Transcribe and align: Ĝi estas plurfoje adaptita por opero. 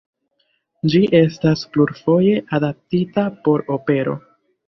Ĝi 0.93 1.01
estas 1.17 1.61
plurfoje 1.75 2.33
adaptita 2.59 3.27
por 3.49 3.65
opero. 3.79 4.19